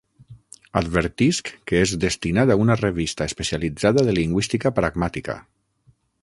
Advertisc 0.79 1.51
que 1.71 1.81
és 1.87 1.93
destinat 2.05 2.53
a 2.53 2.55
una 2.63 2.77
revista 2.79 3.27
especialitzada 3.33 4.07
de 4.09 4.17
lingüística 4.21 4.73
pragmàtica. 4.81 5.37